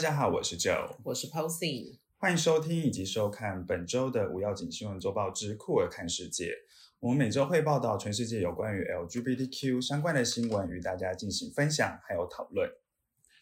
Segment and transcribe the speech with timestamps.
[0.00, 6.54] 家好，我是 Joe，我是 Posy，欢迎收听以及收看本周的无要紧新闻周报之酷儿看世界。
[7.00, 12.70] 我们每周会报道全世界有关于 LGBTQ 相关的新闻，与大家进行分享还有讨论。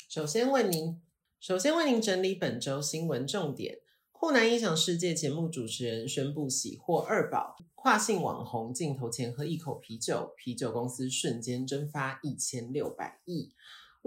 [0.09, 1.01] 首先为您，
[1.39, 3.79] 首先为您整理本周新闻重点：
[4.11, 13.53] 酷男影响世界节目主持人宣布喜获二宝，跨性网红镜头前喝一口啤酒，啤酒公司瞬间蒸发一千六百亿。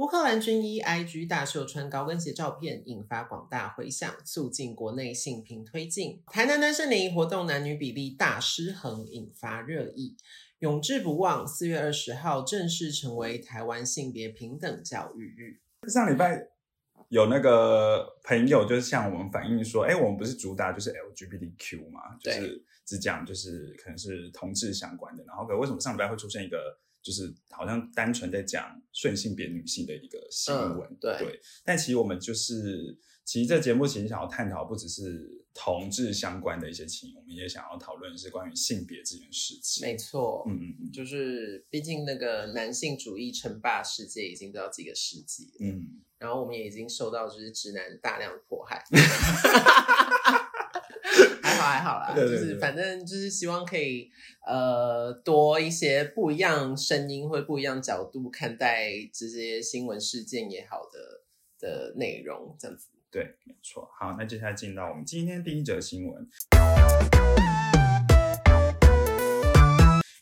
[0.01, 6.23] 乌克兰军医 IG 大秀穿高跟鞋照片引发广大回响，促进国内性平推进。
[6.25, 10.17] 台南单身联谊活动男女比例大失衡，引发热议。
[10.57, 15.61] 永志不忘，四月二十号正式成为台湾性别平等教育日。
[15.87, 16.47] 上礼拜
[17.09, 26.57] 有那个朋友就是向我们反映说，哎，我们不是主打就是 LGBTQ 嘛，就是只讲就是可能是同志相关的，然后可为什么上礼拜会出现一个？
[27.01, 31.39] 就是好像单纯在讲顺性别女性的一个新闻，对。
[31.63, 39.85] 但其实我们就是，其实这节目其实想要探讨不只是同志相关的一些情，我们也想要讨论是关于性别这件事情。
[39.85, 48.83] 没错，嗯嗯嗯，就是毕竟那个男性主义称霸世界已经不知道几个世纪，嗯，然后我们也已经受到就是直男大量的迫害。
[51.41, 54.09] 还好还好啦，就是反正就是希望可以
[54.45, 61.21] 呃多一些不一样声音或不一样角度看待这些新闻事件也好的
[61.59, 62.89] 的内容这样子。
[63.11, 63.89] 对，没错。
[63.99, 66.27] 好，那接下来进到我们今天第一则新闻。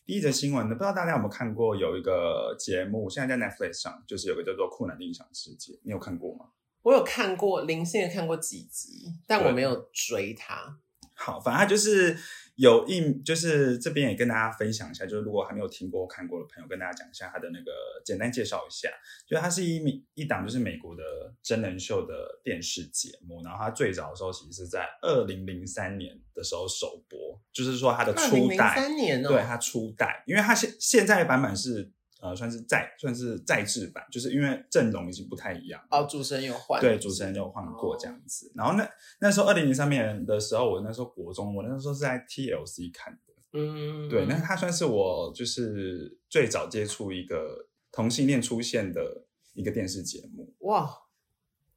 [0.05, 6.47] 第一则新闻呢，不知道大家有没有看过有一个节目，现在在 Netflix 上，就是有个叫做《酷男的异想世界》，你有看过吗？
[6.81, 10.80] 我有看过零星的看过几集，但我没有追它。
[11.20, 12.17] 好，反正就是
[12.56, 17.72] 有一，就是这边也跟大家分享一下，就是如果还没有听过看过的朋友，跟大家讲一下他的那个
[18.06, 18.89] 简单介绍一下，
[19.28, 21.03] 就它是一米一档就是美国的
[21.44, 31.92] 真人秀的电视节目，然后它最早的时候其实是在二零零三年的时候首播，就是说它的初代，三年对它初代，因为它现现在的版本是。
[32.21, 36.03] 呃，算是再算是再制版，就是因为阵容已经不太一样哦。
[36.03, 38.52] 主持人有换，对，主持人有换过这样子。
[38.53, 38.85] 然后那
[39.21, 43.33] 那时候二零零三年的时候，我那时候国中，我那时候是在 TLC 看的。
[43.53, 50.53] 嗯，对，那它算是我就是最早接触一个同性恋出现的一个电视节目。
[50.59, 50.89] 哇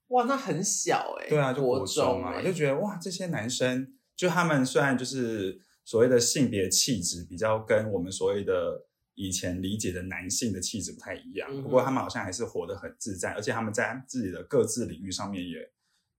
[0.09, 1.28] 哇，那很小哎。
[1.28, 8.86] 对啊，就国中啊，就觉得哇，这些男生就他们虽然就是所谓的性别气质比较跟我们所谓的。
[9.15, 15.71] 以前理解的男性的气质不太一样，不过他们好像还是活得很自在，而且他们在自己的各自领域上面也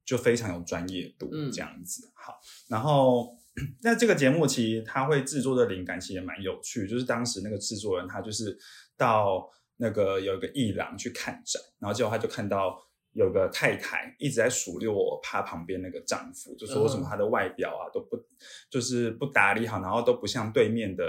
[0.06, 2.12] 就非常有专业度这样子。
[2.14, 3.36] 好，然后
[3.82, 8.56] 那这个节目其实他会制作的灵感其实也蛮有趣，就是当时那个制作人他就是
[8.96, 12.80] 到那个有一个艺廊去看展，然后结果他就看到
[13.14, 18.24] 有个太太一直在数落他旁边那个丈夫，就说为什么他的外表啊都不
[18.70, 21.03] 就是不打理好，然后都不像对面的。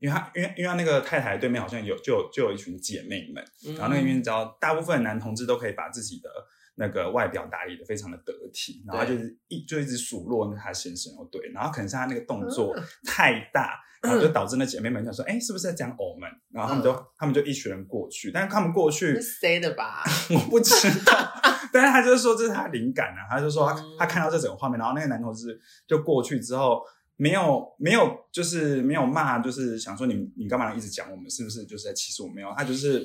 [0.00, 3.44] 因为他，因为因为他那个太太对面好像有就就有一群姐妹们，
[3.76, 6.30] 然后那边知道大部分男同志都可以把自己的
[6.76, 12.72] 那个外表打理的非常的得体，然后就是一就一直数落那他先生哦，对，然后可能是他那个动作
[13.04, 16.30] 太大，然后就导致那姐妹们想说，哎，是不是在讲我们？
[16.52, 20.04] 然后他们就他们就一群人过去，但是他们过去谁的吧？
[20.30, 20.72] 我不知
[21.04, 21.32] 道，
[21.72, 26.80] 但是他就是说这是他灵感啊，他就说他他看到这整个画面，然后那个男同志就过去之后。
[27.20, 32.28] 没有没有，就是没有骂，就是想说你你干嘛一直讲我们是不是就是在歧视我？
[32.28, 33.04] 没有，她就是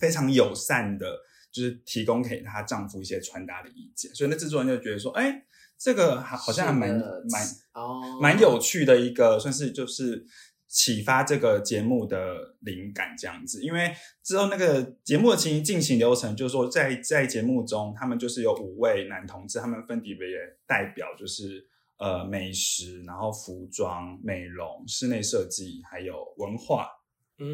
[0.00, 1.06] 非常友善的，
[1.52, 4.14] 就是提供给她丈夫一些穿搭的意见。
[4.14, 5.44] 所以那制作人就觉得说，哎，
[5.76, 10.24] 这个好好像还蛮蛮哦蛮有趣的一个，算是就是
[10.66, 13.62] 启发这个节目的灵感这样子。
[13.62, 13.92] 因为
[14.24, 20.16] 之后那个节目的进进行流程，就是说在在节目中，他们就是有五位男同志，他们分别
[20.66, 21.68] 代表就是。
[21.98, 26.88] 呃，美食，然后服装、美容、室内设计，还有文化，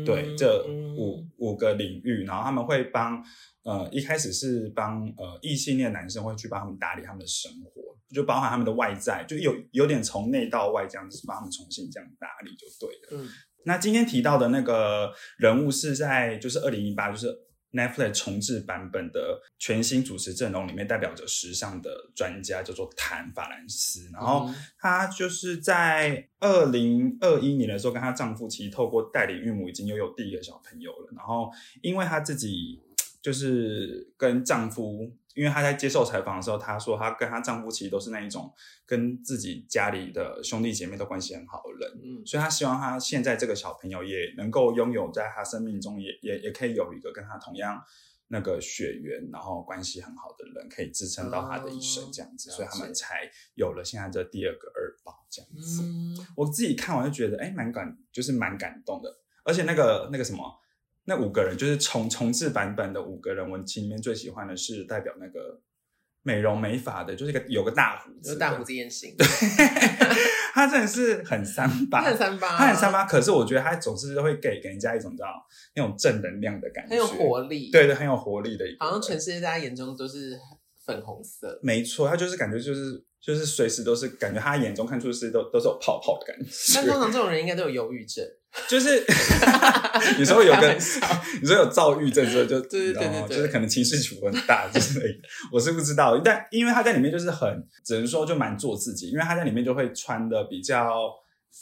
[0.04, 0.66] 对这
[0.98, 3.24] 五五个领域，然后他们会帮，
[3.62, 13.24] 呃，一开始是帮呃异性恋男生会去帮他们打理他们的生活，就包含他们的外在，就有有点从内到外这样子帮他们重新这样打理就对了。
[13.24, 13.28] 嗯，
[13.64, 17.28] 那今天提到的那个人物是在就是二零一八，就是。
[17.74, 24.08] Netflix 重置版本的全新主持阵容里面，代表着时尚的专家叫做谭法兰斯。
[24.12, 24.48] 然后
[24.78, 31.08] 她就是在二零二一年的时候，跟她丈夫其实透过代理孕母已经拥有第一个小朋友了。
[31.16, 31.50] 然后
[31.82, 32.80] 因为她自己
[33.20, 35.12] 就是跟丈夫。
[35.34, 38.52] 因为她在接受采访的时候，她说她跟她丈夫其实都是那一种
[38.86, 47.82] 跟自己家里的兄弟姐妹都关系很好的人，嗯，所以她希望她现在这个小朋友也能够拥有在她生命中也也也可以有一个跟她同样
[48.28, 55.82] 那个血缘，然后关系很好的人，可以支撑到她的一生这样子，哦所以他们才有了现在这第二个二宝这样子。
[55.82, 59.18] 嗯，我自己看完就觉得，哎，蛮感，就是蛮感动的。
[59.44, 60.42] 而且那个那个什么，
[61.06, 65.60] 那五个人就是重重置版本的五个人，我其里面最喜欢的是代表那个
[66.22, 69.14] 美容美发的，就是一个有个大胡子，就是大胡子，燕行，
[70.54, 73.04] 他真的是很三 八，他很三八，他很三，八。
[73.04, 75.26] 可是我觉得他总是会给给人家一种叫
[75.74, 78.84] 那种正能量的感觉，很有活力，对对，很有活力的一个。
[78.84, 80.38] 好像全世界大家眼中都是
[80.86, 81.60] 粉红色。
[81.62, 88.24] 没错，他就是感觉就是就是随时都是感觉他眼中看出是都都是有泡泡的感觉但通，常这种人应该都有忧郁症，
[88.68, 89.04] 就是
[90.18, 91.00] 有时候有开个玩笑。
[91.40, 95.18] 你说有躁郁症之后就对对对就是可能情绪起伏很大之类的，
[95.52, 101.12] 我是不知道，但因为他在里面就是很只能说就蛮做自己，因为他在里面就会穿的比较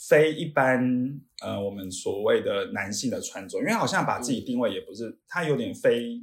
[0.09, 6.21] 非一般呃我们所谓的男性的穿着，因为好像把自己定位也不是他有点非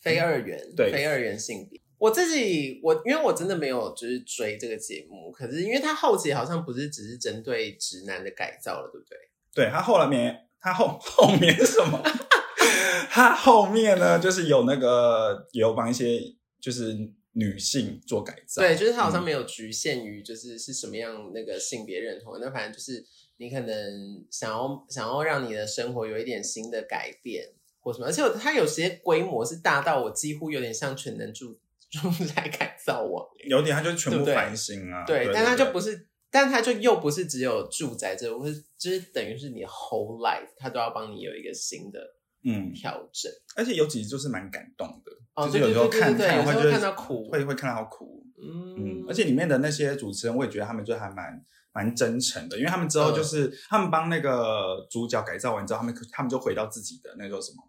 [0.00, 0.92] 非二元，对。
[0.92, 1.80] 非二元性别。
[1.98, 9.18] 我自己，我因为我真的没有就是追这个节目，可是因为他后期好像不是只是针对直男的改造了，对不对？
[9.54, 12.02] 对他后面，他后后面是什么？
[13.10, 16.20] 他后面呢，就是有那个有帮一些
[16.60, 16.96] 就是
[17.32, 23.04] 女性做改造，对，就是他好像嗯没有局限于就是是什么样那个性别认同，那反正就是
[23.38, 27.44] 你可能想要想要让你的生活有一点新的改变
[27.80, 31.58] 或什么，而且它有些规模是大到我几乎有点像全能住
[31.90, 42.00] 住宅改造网，有点他就是全部翻新啊，对，但它就不是，但它就又不是只有住宅这，我是就是等于是你 whole life，它都要帮你有一个新的
[42.44, 43.30] 嗯，调整。
[43.56, 57.62] 而且有几集就是蛮感动的，哦，就是有时候看看会觉得看到哭，会会看到哭，嗯嗯，而且里面的那些主持人，我也觉得他们就还蛮蛮真诚的，因为他们之后就是、他们帮那个主角改造完之后，他们他们就回到自己的那个什么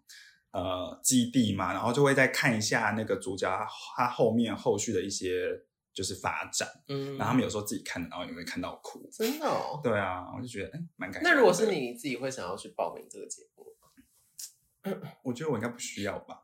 [0.52, 3.66] 呃基地嘛，然后就会再看一下那个主角他
[3.96, 5.48] 他后面后续的一些
[5.92, 9.08] 就是发展，嗯，然后他们有时候自己看，然后也会看到哭。
[9.12, 9.80] 真的哦。
[9.82, 11.22] 对啊，我就觉得哎，蛮感。
[11.22, 15.12] 那如果是你，你自己会想要去报名这个节目吗？
[15.22, 16.42] 我觉得我应该不需要吧。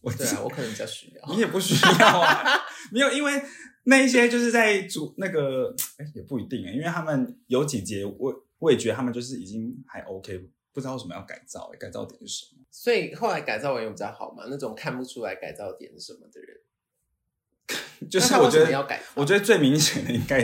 [0.00, 1.34] 我对啊，我可能比较需要。
[1.34, 2.44] 你也不需要啊，
[2.92, 3.42] 没有，因为
[3.84, 10.38] 那一些就是在主那个，哎，也不一定啊，因为他们有几节，我我也觉得他们就是已经还 OK，
[10.72, 12.62] 不知道为什么要改造，改造点是什么？
[12.70, 14.44] 所以后来改造完有比较好嘛？
[14.48, 16.56] 那种看不出来改造点是什么的人，
[18.10, 19.02] 就是我觉得，要改？
[19.14, 20.42] 我觉得最明显的应该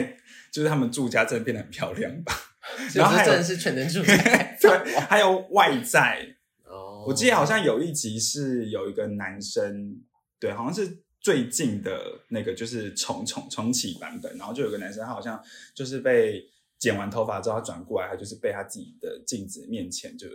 [0.51, 2.33] 就是他们住家真的变得很漂亮吧，
[2.93, 9.95] 然后还有这真的是全能住宅 对，还有外在，哦，我记得好像有一集是有一个男生，
[10.39, 15.41] 对，好像是最近的那个就是重重重启版本，然后就有个男生，他好像
[15.73, 16.43] 就是被
[16.77, 20.27] 剪完头发之后，他转过来，他就是被他自己的镜子面前就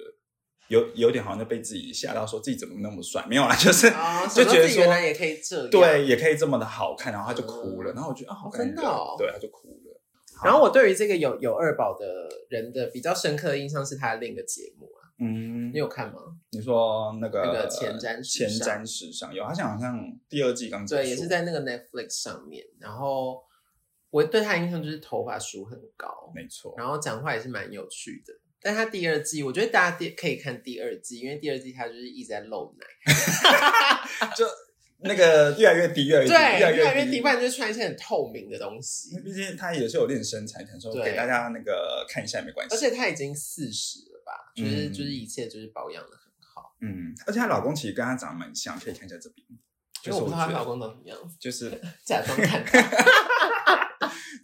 [0.70, 5.68] 有有点好像就被自己吓到，说自己怎么那么帅，没有啦， 就是、哦， 就觉得说原来也可以这样。
[5.68, 10.00] 对，也可以这么的好看，然后他就哭了，嗯然后我觉得啊，好哦感人，真的哦对，他就哭了。
[10.44, 12.06] 然后我对于这个有有二宝的
[12.48, 16.20] 人的比较深刻的印象是他的另一个节目啊，嗯你，有看吗？
[16.52, 22.64] 你说那个那个前瞻前瞻时尚有，他像好像第二季刚，对，也是在那个 Netflix 上面。
[22.78, 23.42] 然后
[24.10, 28.32] 我对他印象就是头发梳很高，没错，然后讲话也是蛮有趣的。
[28.62, 32.86] 但他第二季，我觉得大家第可以看第二季，因为第二季他就是一直在露奶，
[34.36, 34.46] 就
[35.02, 39.22] 那个越来越低，越来越低，对，越来低，越来越低，不然就是穿一些很透明的东因西为。
[39.22, 42.74] 毕竟他也是有练身材，想说对给大家那个看一下也没关系。
[42.74, 46.76] 而且他已经四十了吧，就是、嗯就是一切就是保养的很好。
[46.82, 49.46] 嗯，而且她老公其实跟她长得蛮像，可以看一下这边。
[50.02, 51.70] 就是我不知道她觉得老公长什么样子，就是
[52.04, 52.80] 假装看 他。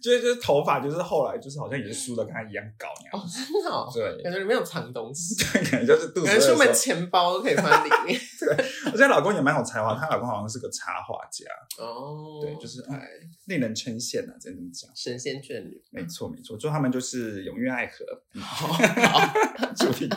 [0.01, 3.19] 就是就是头发，就是后来就是好像也是梳的跟他一样高那样。
[3.19, 6.73] 哦，真的哦，对，感觉里面有藏东西， 对，感觉就是肚子感觉出门。
[6.73, 8.19] 钱包都可以放在里面。
[8.85, 11.45] 而且她老公也蛮有才华，她老公好像是个插画家，
[11.83, 13.07] 哦，对就是哎
[13.45, 14.89] 令人称羡啊，只能这么讲。
[14.95, 15.83] 神仙眷侣。
[15.91, 19.35] 没错没错，就他们就是永浴爱河，嗯好，好
[19.75, 20.07] 住一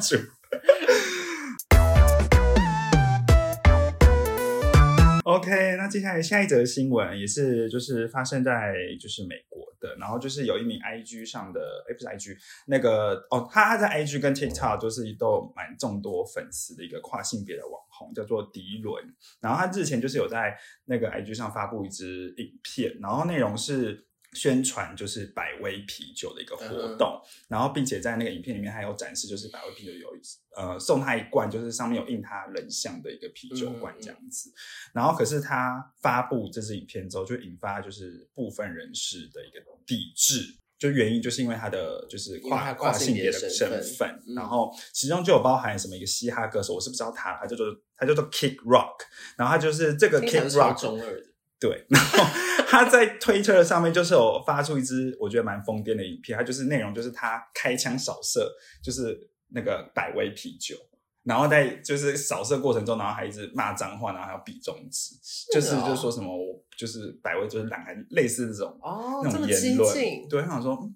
[5.30, 19.04] OK，那接下来下一则新闻也是就是发生在就是美国的，然后就是有一名 IG 上的，哎不是 IG 那个哦，他他在 IG 跟 TikTok 就是都有蛮众多粉丝的一个跨性别的网红，叫做迪伦。
[19.40, 20.52] 然后他日前就是有在
[20.86, 30.08] 那个 IG 上发布一支影片，然后内容是宣传就是百威啤酒的一个活动，然后并且在那个影片里面还有展示，就是百威啤酒有
[30.56, 34.52] 呃送他一罐，就是上面有印他人像的一个啤酒罐这样子。
[34.92, 40.56] 然后可是他发布这支影片之后，就引发就是部分人士的一个抵制。
[40.78, 47.66] 就原因就是因为他的就是跨跨性性别的身份然后其中就有包含什么一个嘻哈歌手，我是不知道他，他叫做
[47.98, 48.96] 他叫做 Kick Rock，
[49.36, 51.26] 然后他就是这个 Kick Rock 中二的。
[51.60, 52.24] 对， 然后
[52.66, 58.50] 他在推特上面就是有发出一支我觉得蛮疯癫的影片，他就是内容就是他开枪扫射，
[58.82, 60.74] 就是那个百威啤酒，
[61.22, 65.14] 然后在就是扫射过程中，然后还一直骂脏话，然后还要比中指，
[65.52, 70.94] 就是哦就是说什么我就是百威就是懒，类似这种哦，那这么激种言论进，，对，他想说嗯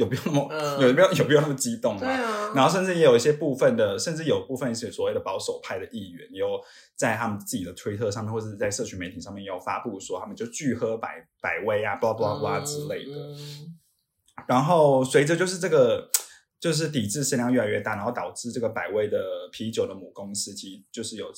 [0.00, 2.06] 有必要那么、嗯有必要有必要那么激动吗？
[2.08, 6.58] 啊，然后甚至也有一些部分的，甚至有部分是所谓的保守派的议员，也有
[6.96, 13.12] 在他们自己的推特上面，或者是在社群媒体上面，也有发布说他们就拒喝百百威啊，巴拉巴拉巴拉之类的。
[13.12, 13.76] 嗯
[14.48, 16.08] 然后随着就是这个
[16.58, 19.18] 就是抵制声量越来越大，然后导致这个百威的
[19.52, 21.30] 啤酒的母公司其实就是有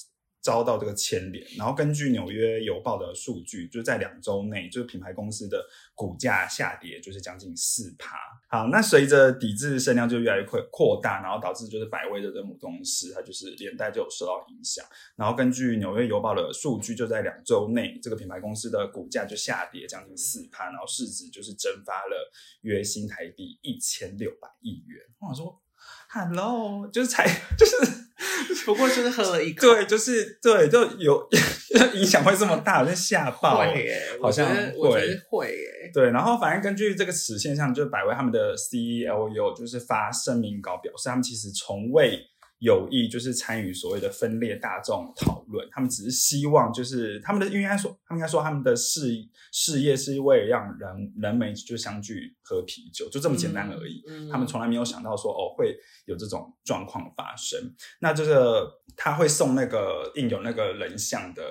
[0.42, 1.46] 遭到这个牵连。
[1.56, 8.16] 然后根据纽约邮报的数据，就在两周内，就是品牌公司的股价下跌，就是将近四趴。
[8.50, 14.84] 好，那随着抵制声量就越来越扩扩大，然后导致就是百威的这母公司它就是连带就有受到影响。
[15.16, 22.30] 然后根据纽约邮报的数据，就在两周内，这个品牌公司的股价就下跌将近四趴，然后市值就是蒸发了
[22.62, 25.00] 约新台币一千六百亿元。
[25.20, 25.62] 我想说
[26.10, 27.24] ，Hello，就是才
[27.56, 27.76] 就是
[28.64, 31.28] 不过就是喝了一口，对，就是对，就有
[31.94, 33.58] 影响会这么大，我就吓爆。
[33.58, 42.18] 会耶，好像会得会耶，对，然后反正根据这个此现象，就是百威他们的 CEO 有就是发声明稿表示，他们其实从未
[42.62, 54.04] 有意就是参与所谓的分裂大众讨论，他们只是希望就是他们的应该说，他们应该说他们的事事业是为了让人人们就相聚喝啤酒，就这么简单而已。
[54.06, 57.74] 嗯他们从来没有想到说哦会有这种状况发生。
[57.98, 61.42] 那这个他会送那个印有那个人像的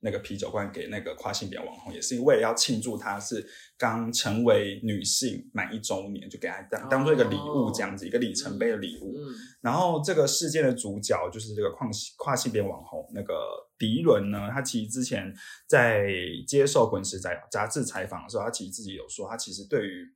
[0.00, 3.44] 那个啤酒罐给那个跨性别网红，也是为了要庆祝她是
[3.78, 9.14] 刚成为女性满一周年，就给她当当做一个礼物这样子，一个里程碑的礼物。
[9.16, 13.34] 嗯然后这个事件的主角就是这个跨性跨性别网红那个
[13.76, 15.34] 迪伦呢，他其实之前
[15.66, 16.06] 在
[16.46, 20.06] 接受《滚石》杂杂志采访的时候，他其实自己有说，他其实对于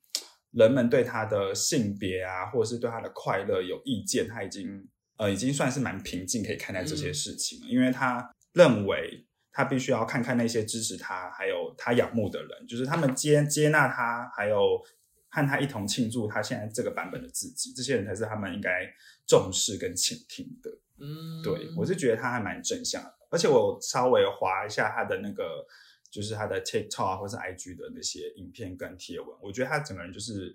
[0.52, 9.26] 人们对他的性别啊，或者是对他的快乐有意见，他已经呃已经算是蛮平静可以看待这些事情了，因为他认为。
[9.52, 14.80] 他必须要看看那些支持他，还有他仰慕的人，就是他们接接纳他，还有
[15.28, 18.86] 和他一同庆祝他现在这个版本的自己，这些人才是他们应该
[19.26, 20.70] 重视跟倾听的。
[20.98, 25.66] 嗯，对我是觉得他还蛮正向的，而且我稍微划一下他的那个，
[26.10, 30.54] 就是他的 TikTok 啊或是 IG 的那些影片跟贴文，我觉得他整个人就是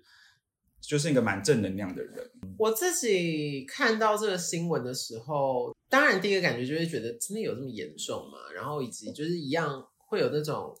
[0.86, 2.30] 就是一个蛮正能量的人。
[2.58, 10.78] 我自己看到这个新闻的时候，当然第一个感觉就是觉得真的有这么严重嘛，然后以及就是一样会有那种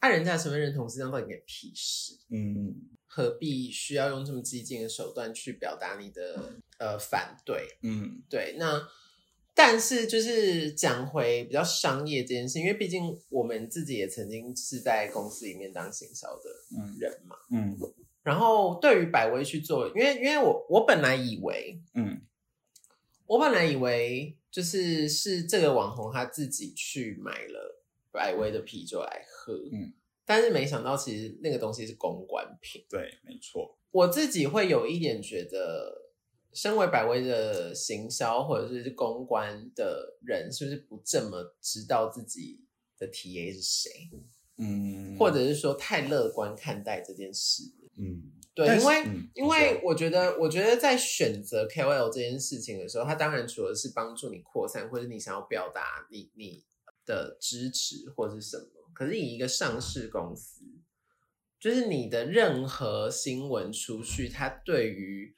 [0.00, 2.74] 爱人家的身份认同是这样到底给屁事，嗯
[3.06, 7.68] 何必需要用这么激进的手段去表达你的呃反对？
[7.82, 8.88] 嗯对，那
[9.54, 17.36] 但是就是讲回比较商业这件事，因为毕竟我们自己也曾经是在公司里面当行销的嗯人嘛。
[17.52, 17.78] 嗯
[18.24, 22.20] 然后对于百威去做，因为因为我我本来以为，嗯
[23.26, 29.92] 我本来以为就是是这个网红他自己去买了百威的啤酒来喝，嗯，
[30.24, 32.84] 但是没想到其实那个东西是公关品。
[32.88, 33.78] 对，没错。
[33.90, 36.10] 我自己会有一点觉得，
[36.52, 42.60] 身为百威的行销或者是公关的人，是不是不这么知道自己
[42.98, 43.90] 的 TA 是谁，
[44.56, 47.62] 嗯，或者是说太乐观看待这件事？
[47.96, 56.64] 嗯，对，因为、嗯因为我觉得，我觉得在选择 KOL 这件事情的时候，它当然除了是帮助你扩散，或者你想要表达你你
[57.04, 60.64] 的支持或是什么，可是以一个上市公司，
[61.58, 65.34] 就是你的任何新闻出去，它对于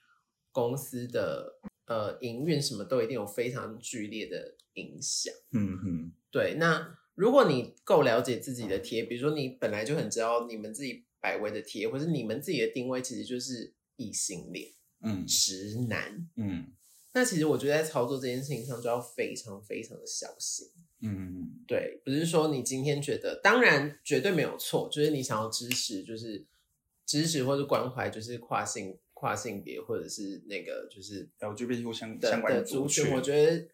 [0.53, 5.33] 公司的呃营运什么都一定有非常剧烈的影响。
[5.53, 6.13] 嗯哼。
[6.31, 14.71] 对，那如果你够了解自己的贴，比如说你本来就很知道你们自己百威的贴，或者你们自己的定位其实就是异性恋、
[15.01, 16.67] 嗯直男，嗯
[17.13, 20.69] 那其实我觉得在操作这件事情上就要非常非常的小心。
[21.01, 26.45] 嗯对，不是说你今天觉得，当然绝对没有错，就是你想要支持，就是
[27.07, 33.67] 支持或者关怀，就是跨性跨性别或者是那个就是，LGBTQ 相相关的族，群，我觉得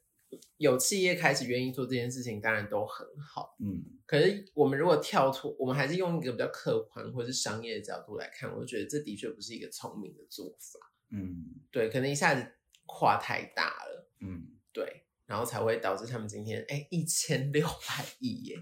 [0.57, 3.57] 有企业开始愿意做这件事情，当然都很好。
[3.61, 10.93] 嗯可是我们如果跳脱，我们还是用一个比较客观或者是商业的角度来看，我就觉得这的确不是一个聪明的做法。
[11.11, 12.47] 嗯对，可能一下子
[12.85, 18.57] 跨太大了，嗯对，然后才会导致他们今天哎一千六百亿耶，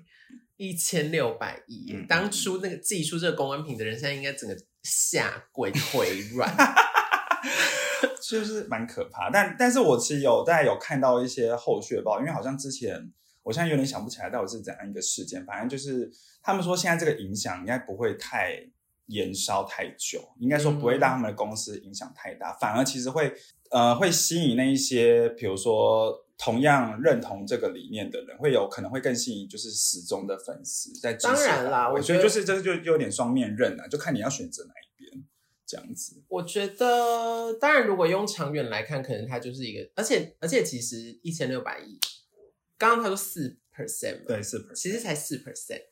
[0.56, 6.48] 一千六百亿，嗯当初那个寄出这个公关品的人，现在应该整个下跪腿软。
[8.22, 9.30] 就是蛮可怕。
[9.30, 13.10] 但但是我其实有大概有看到一些后续的报道，因为好像之前
[13.42, 16.10] 我现在有点想不起来到底是怎样一个事件，反正就是
[16.42, 18.54] 他们说现在这个影响应该不会太
[19.06, 23.32] 延烧太久，应该说不会让他们的公司影响太大，反而其实会
[23.70, 26.26] 呃会吸引那一些比如说。
[26.42, 34.89] 同样认同这个理念的人，会有可能会更吸引就是始终的粉丝在支持当然啦我觉得就是这就就有点双面刃啊，就看你要选择哪一边
[35.70, 36.20] 这样子。
[36.26, 41.98] 我觉得，当然，如果用长远来看，可能它就是一个，而且而且，其实一千六百亿，
[42.76, 45.84] 刚刚他说四 percent 嘛，对，四 percent，其实才四 percent，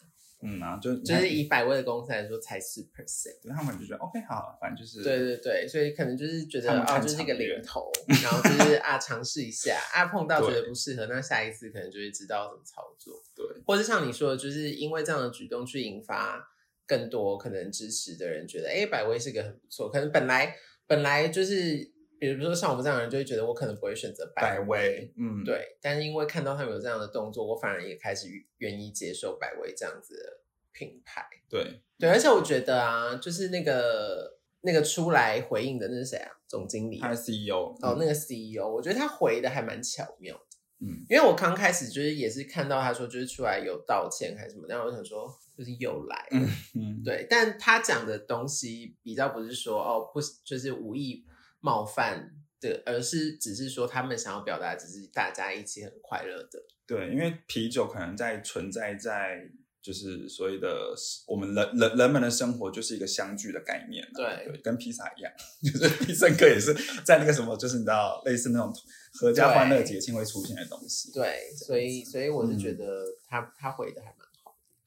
[0.42, 3.40] 嗯啊，就就是以百位的公司来说，才四 percent。
[3.42, 7.92] 对他们就觉得 OK 好，反正就是对对对，所以可能就是觉得哦，他们看就是一个长远领头，
[8.22, 16.48] 然后就是啊尝试一下，啊碰到觉得不适合，那下一次可能就会知道怎么操作，对或者像你说的，就是因为这样的举动去引发
[16.88, 21.76] 更多可能支持的人觉得，哎，百威是个很不错，可能本来本来就是，
[22.18, 28.26] 比如说像我们这样的人就会觉得我可能不会选择百威威，，嗯，对，但是因为看到他们有这样的动作，我反而也开始
[28.56, 30.40] 愿意接受百威这样子的
[30.72, 31.22] 品牌。
[31.50, 36.32] 对，对，而且我觉得啊，就是那个那个出来回应的那是谁啊？
[36.48, 40.40] 总经理他是 CEO，哦，那个 CEO，我觉得他回的还蛮巧妙的。
[40.80, 51.24] 嗯，因为我刚开始就是也是看到他说就是出来有道歉还是什么，然后我想说就是又来了，嗯，对，但他讲的东西比较不是说哦不是就是无意
[51.58, 56.62] 冒犯的，而是只是说他们想要表达只是大家一起很快乐的。
[56.86, 59.50] 对，因为啤酒可能在存在在
[59.82, 60.94] 就是所谓的
[61.26, 66.72] 我们人人人们的生活就是一个相聚的概念啊、对对，跟披萨一样， 就是必胜客也是
[67.04, 68.72] 在那个什么，就是你知道类似那种
[69.14, 71.10] 合家欢乐节庆会出现的东西。
[71.12, 74.27] 对，所以所以我是觉嗯得他、他回的还蛮好。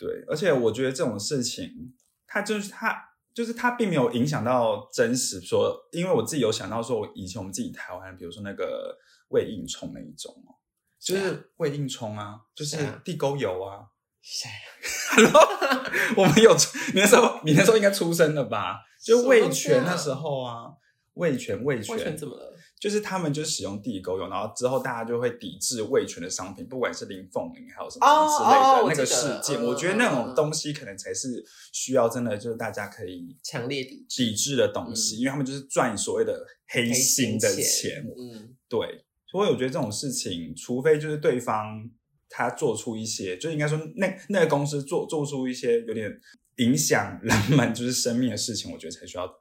[0.02, 1.94] 对，而且我觉得这种事情，
[2.26, 3.00] 它就是它，
[3.36, 10.58] 就是它并没有影响到真实说，因为我自己有想到说，我以前我们自己台湾，比如说那个胃硬冲那一种哦，
[11.00, 13.86] 就是胃硬冲啊，就是地沟油啊。
[14.24, 14.68] 谁啊
[15.16, 15.34] ？Hello，
[16.18, 16.56] 我们有
[16.94, 18.80] 你那时候，你那时候应该出生了吧？
[19.04, 20.66] 就味全什么东西啊那时候啊，
[21.14, 22.56] 味全味魏全全怎么了？
[22.82, 38.04] 就是他们就使用地沟油，然后之后大家就会抵制味全的商品，不管是林凤营还有什么之类的、那个事件，嗯我觉得那种东西可能才是需要真的就是大家可以强烈抵制抵制的东西，因为他们就是赚所谓的黑黑心的钱钱。
[38.18, 41.88] 嗯，对，所以我觉得这种事情，除非就是对方
[42.28, 46.12] 他做出一些，就应该说那那个公司做做出一些有点
[46.56, 49.32] 影响人们就是生命的事情，我觉得才需要。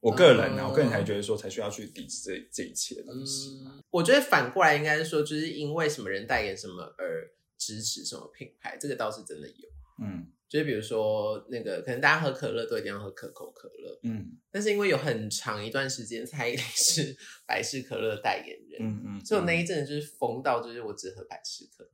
[0.00, 3.62] 我个人呢、嗯我个人才觉得说才需要去抵制这这一切的东西。
[3.66, 9.68] 嗯，我觉得反过来应该是说，就是因为什么人代言什么而支持什么品牌，这个倒是真的有。
[10.02, 17.14] 嗯就是比如说那个，可能大家喝可乐都一定要喝可口可乐，嗯但是因为有很长一段时间蔡依林是
[17.46, 21.90] 百事可乐的代言人，嗯嗯，所以我那一阵就是疯到，就是我只喝百事可乐，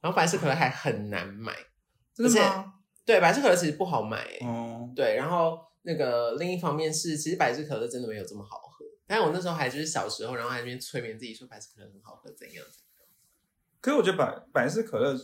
[0.00, 1.54] 然后百事可乐还很难买，
[2.14, 2.72] 真的吗？
[3.04, 8.84] 对，百事可乐其实不好买、欸，哦，对，然后那个另一方面是，其实百事可乐真的没有这么好喝。
[9.06, 12.62] 但是我那时候还就是小时候，然后还在那边催眠自己说百事可乐很好喝，怎样？
[13.80, 15.18] 可是我觉得百百事可乐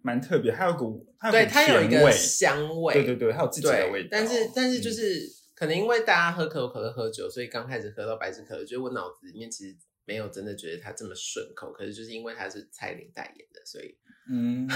[0.00, 4.08] 蛮特别，它有股它有对，股它有一个香味，对对对，它有自己的味道。
[4.12, 14.68] 但是但是就嗯是、可能因为大家喝可口可乐喝酒，所以刚开始喝到百事可乐，就是我脑子里面其实没有真的觉得它这么顺口，可是就是因为它是蔡琳代言的，所以嗯，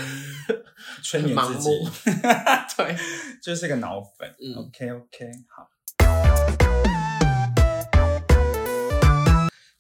[1.03, 1.89] 催眠盲自己目，
[2.77, 2.97] 对，
[3.43, 4.29] 就是个脑粉。
[4.41, 5.71] 嗯 OK OK，好。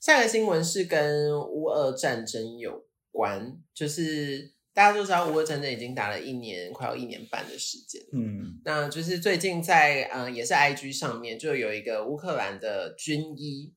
[0.00, 8.03] 下个新闻是跟乌俄战争有关，就是大家都知道乌俄战争已经打了一年，快要一年半的时间。
[8.12, 13.72] 嗯那就是最近在呃也是 IG 上面就有一个乌克兰的军医，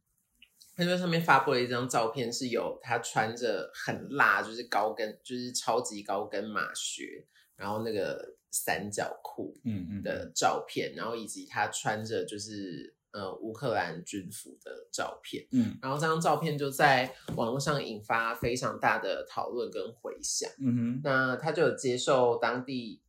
[0.77, 15.47] 他就在上面发布了一张照片，是有他穿着很辣，就是高跟，就是超级高跟马靴，然后那个三角裤嗯嗯的照片，然后以及他穿着就是呃乌克兰军服的照片。
[15.51, 20.47] 嗯然后这张照片就在网络上引发非常大的讨论跟回响。
[20.59, 23.01] 嗯哼那他就有接受当地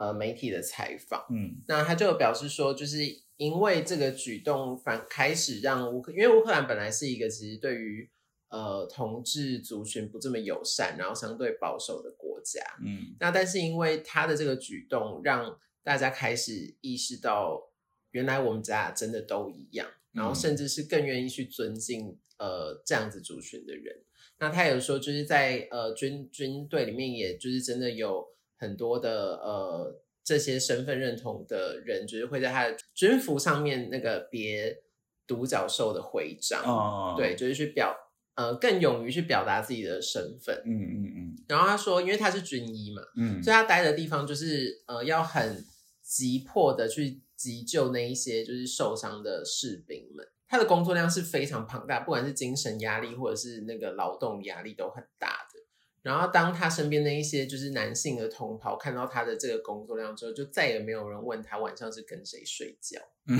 [0.00, 3.04] 呃媒体的采访，嗯那他就表示说，就是
[3.36, 8.08] 因为这个举动反开始让乌克，因为乌克兰本来是一个其实对于
[8.48, 12.62] 呃同志族群不这么友善，然后相对保守的国家。
[12.82, 17.70] 嗯那但是因为他的这个举动，让大家开始意识到，
[18.12, 24.02] 原来我们家真的都一样，然后嗯甚至是更愿意去尊敬呃这样子族群的人。
[24.38, 28.26] 那他有说，就是在呃军军队里面，也就是真的有
[28.60, 34.82] 很多的呃这些身份认同的人，就是会在他的军服上面那个别
[35.26, 37.96] 独角兽的徽章，哦，对，就是去表
[38.36, 40.62] 呃更勇于去表达自己的身份。
[40.66, 45.64] 嗯嗯嗯然后他说，因为他是军医嘛，嗯所以他待的地方就是呃要很
[46.02, 50.24] 急迫的去急救那一些就是受伤的士兵们。
[50.46, 55.49] 他的工作量是非常庞大，不管是精神压力或者是那个劳动压力都很大的。
[56.02, 63.00] 然后当他身边的一些就是男性的同袍看到他的这个工作量之后，就再也没有人问他晚上是跟谁睡觉。
[63.26, 63.38] 嗯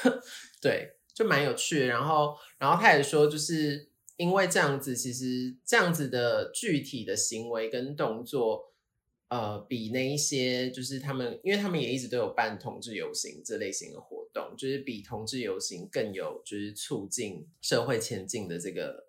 [0.60, 1.86] 对，就蛮有趣的。
[1.86, 8.72] 然后，然后他也说，就是因为这样子，其实这样子的具体的行为跟动作，
[9.28, 19.08] 呃，比那一些就是他们，因为他们也一直都有办同志游行这类型的活动，就是比同志游行更有就是促进社会前进的这个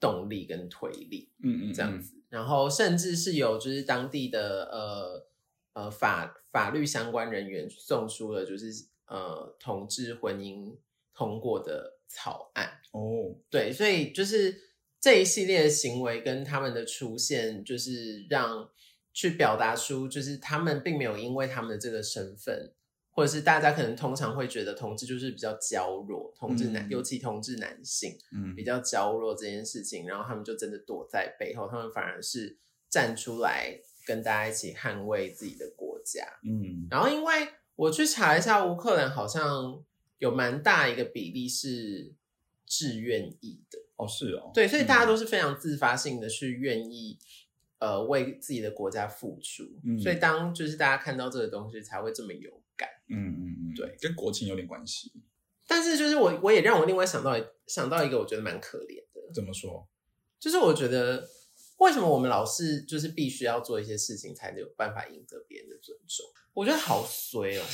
[0.00, 1.28] 动力跟推力。
[1.42, 5.26] 嗯嗯这样子，然后甚至是有就是当地的呃
[5.74, 10.74] 呃法法律相关人员送出了就是呃同志婚姻
[11.12, 14.58] 通过的草案，哦，对，所以就是
[14.98, 18.70] 这一系列的行为跟他们的出现，就是让
[19.12, 22.72] 去表达出就是他们并没有因为他们的这个身份。
[23.12, 26.90] 或者是大家可能通常会觉得同志就是比较娇弱，同志男、嗯。
[26.90, 28.54] 尤其同志男性，嗯。
[28.54, 32.56] 比较娇弱这件事情，然后他们就真的躲在背后，他们反而是
[32.88, 36.24] 站出来跟大家一起捍卫自己的国家。
[36.44, 36.86] 嗯。
[36.90, 39.82] 然后，因为我去查一下，乌克兰好像
[40.18, 42.14] 有蛮大一个比例是
[42.64, 45.08] 志愿意的，哦是哦，对，所以大家嗯。
[45.08, 47.18] 都是非常自发性的去愿意。
[47.80, 49.98] 呃，为自己的国家付出，嗯。
[49.98, 52.88] 所以当就是大家看到这个东西，才会这么有感。
[53.12, 55.12] 嗯嗯嗯，对，跟国情有点关系。
[55.66, 59.86] 但是，就是我我也让我另外想到想到一个我觉得蛮可怜的，怎么说？
[60.40, 61.28] 就是我觉得，
[61.78, 66.26] 为什么我们老是就是必须要做一些事情，才能有办法赢得别人的尊重？
[66.54, 67.64] 我觉得好衰哦，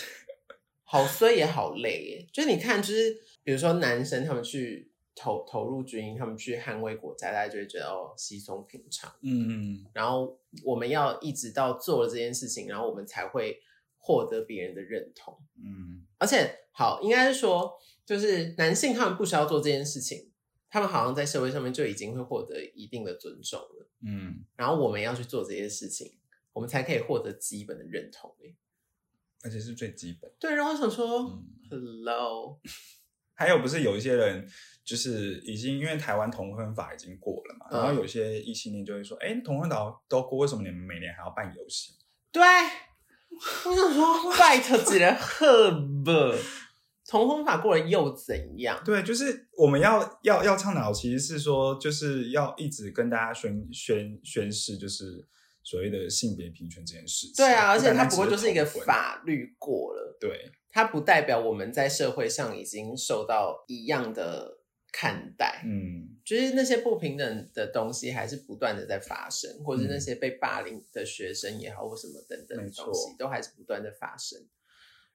[0.85, 2.27] 好衰也好累耶。
[2.33, 9.11] 就是你看，就是比如说男生他们去投投入军营，他们去捍卫国家，大家就会觉得哦稀松平常。
[9.23, 13.59] 嗯嗯然后我们要一直到做了这件事情，然后我们才会
[14.07, 15.37] 获得别人的认同。
[15.57, 20.31] 嗯而且好，应该是说，就是男性他们不需要做这件事情，
[20.71, 23.90] 他们好像在社会上面就已经会获得一定的尊重了。
[24.07, 26.16] 嗯，然后我们要去做这些事情，
[26.53, 28.33] 我们才可以获得基本的认同。
[28.45, 28.55] 欸
[29.42, 30.31] 而且是最基本。
[30.40, 32.61] 对，然后我想说、嗯 h e l l o
[33.35, 34.49] 还有不是有一些人
[34.83, 41.95] 就是已经因为台湾同婚法已经过了嘛，嗯然后有些异性恋就会说，哎、同婚岛都过，为什么你们每年还要办游行？
[42.33, 42.42] 对，
[43.64, 45.70] 我想说，拜托几人喝
[46.05, 46.11] 不？
[47.09, 48.83] 同婚法过了又怎样？
[48.85, 55.25] 对，就是我们要要要倡导，其实是说，就是要一直跟大家宣宣宣誓，就是
[55.62, 57.35] 所谓的性别平权这件事情。
[57.37, 58.64] 对啊，而且它不过就是一个。
[58.64, 64.59] 法律过了，对，它不代表我们在社会上已经受到一样的
[64.96, 65.62] 看待。
[65.66, 74.42] 嗯就是那些不平等的东西还是不断的在发生，或者是那嗯些被霸凌的学生也好，或什么等等的东西，都还是不断的发生。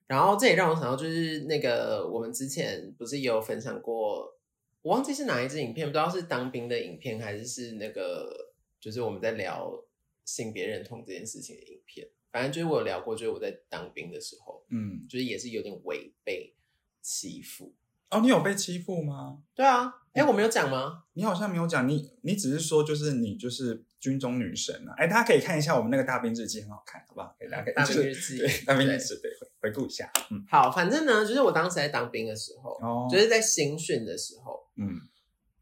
[0.07, 4.37] 然后这也让我想到，就是那个我们之前不是也有分享过，
[4.83, 9.83] 我忘记是哪一支影片，不知道是当兵的影片，还是是那个就是我们在聊
[10.23, 12.07] 性别认同这件事情的影片。
[12.31, 16.53] 反正就是我有聊过，就是我在当兵的时候，嗯，就是也是有点违背
[17.01, 17.73] 欺负。
[18.11, 19.39] 哦，你有被欺负吗？
[19.55, 21.03] 对啊，嗯哎，我没有讲吗？
[21.13, 24.93] 你好像没有讲，你你只是说就是你就是军中女神啊！
[24.97, 27.35] 哎，大家可以看一下我们那个大兵日记，很好看，好不好？
[27.39, 34.99] 给大家可以大兵日记对大兵日记对回回顾一下，嗯好，反正呢，就是我当时在当兵的时候，哦，就是在新训的时候，嗯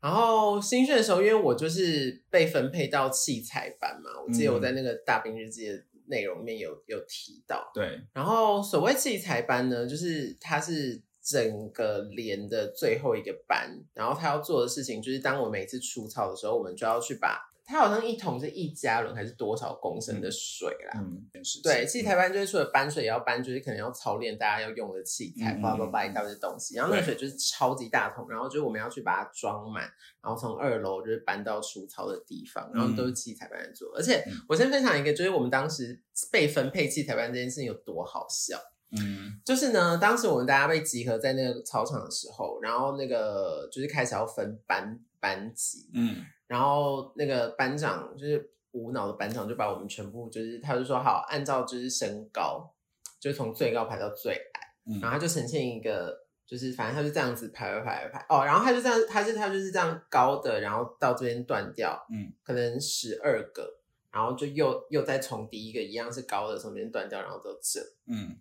[0.02, 7.70] 然后新训的时候，因为我就是被分配到器材班嘛，我记得我在那个大兵日记的内容里面有有提到。
[7.74, 21.24] 对，然后所谓器材班呢，就是它是整个连的最后一个班，然后他要做的事情就是，当我每次除草的时候，我们就要去把它好像一桶是一加仑还是多少公升的水啦，嗯，
[21.64, 26.78] 对，器材班就是除了搬水也要搬，就是可能要操练大家要用的器材，嗯叭叭叭一大堆东西。
[26.78, 29.84] 然后那个水就是超级大桶，然后就是我们要去把它装满，
[30.24, 33.96] 然后从二楼就是搬到除草的地方，然后都是器材班在做。
[33.96, 36.02] 而且嗯我先分享一个，就是我们当时
[36.32, 38.58] 被分配器材班这件事情有多好笑。
[38.92, 39.40] 嗯。
[39.46, 46.26] 就是呢，当时我们大家被集合在那个操场的时候，然后那个就是开始要分班班级，嗯。
[46.48, 52.74] 然后那个班长就是无脑的班长，就把我们全部就是他就说好，按照就是身高，
[53.20, 58.26] 就从最高排到最矮，嗯，然后他就呈现一个就是反正他就这样子排排排排。
[58.30, 63.80] 哦，然后他就这样，他是他就是这样高的，然后到这边断掉，嗯，可能十二个，
[64.12, 68.38] 然后就又又再从第一个一样是高的从这边断掉，然后都这，嗯，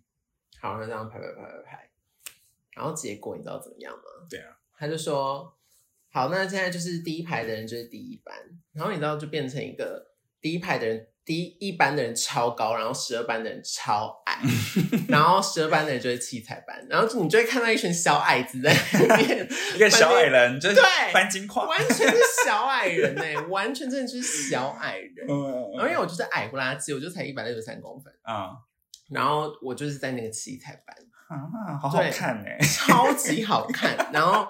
[0.61, 1.89] 好，然后这样排排排排排，
[2.75, 4.03] 然后结果你知道怎么样吗？
[4.29, 5.53] 对啊，他就说，
[6.11, 8.35] 好，那现在就是第一排的人就是第一班，
[8.73, 14.41] 然后你知道就变成一个第一排的人，第一一班的人超高，然后十二班的人超矮，
[15.07, 25.27] 然后十二班的人就是器材班，然后你就会看到一群小矮子在那边， 一个小矮人就是对翻金矿，完全是小矮人呢、完全真的就是小矮人。
[25.29, 28.49] 嗯，然后因为我就是矮不拉几，我就才一百六十三公分，啊
[29.09, 30.95] 然后我就是在那个器材班，
[31.27, 34.47] 啊，好好看哎，超级好看，然后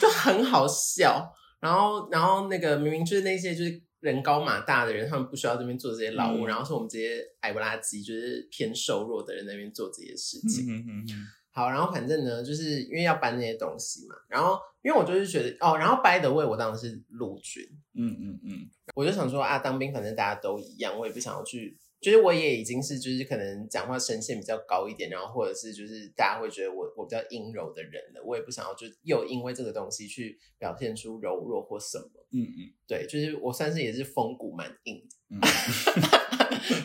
[0.00, 10.66] 就很好笑，然后然后那个明明就是那些就是人高马大的人，他们不需要这边做这些劳务，嗯然后是我们这些矮不拉几就是偏瘦弱的人在那边做这些事情。
[10.66, 11.26] 嗯嗯嗯。
[11.50, 17.64] 好，然后反正呢，就是因为要搬那些东西嘛，然后因为我就是觉得哦，然后 by the way，我当的是陆军，
[17.94, 18.70] 嗯嗯嗯。
[18.94, 32.26] 我就想说啊，当兵反正大家都一样，我也不想要去，就是我也已经是就是可能讲话声线比较高一点，然后或者是就是大家会觉得我我比较阴柔的人了，我也不想要就又因为这个东西去表现出柔弱或什么。
[32.32, 35.40] 嗯嗯对，就是我算是也是风骨蛮硬的，嗯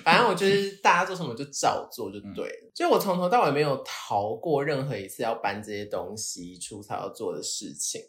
[0.03, 2.71] 反正我就是大家做什么就照做就对了。
[2.73, 8.01] 就我从头到尾没有逃过任何一次要搬这些东西出差要做的事情。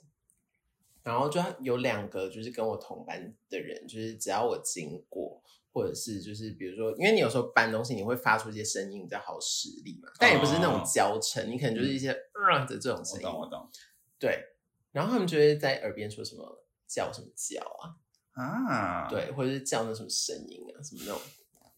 [1.03, 13.27] 然后就有两个就是跟我同班的人，就是只要我经过，或者是就是比如说，因为你有时候搬东西你会发出一些声音比较好使力嘛，但也不是那种娇嗔，你可能就是一些呃的这种声音。
[13.27, 13.71] 我懂我懂。
[14.19, 14.39] 对，
[14.93, 17.61] 然后他们就会在耳边说什么叫什么叫
[18.35, 21.21] 啊，啊，对，或者是叫那什么声音啊，什么那种。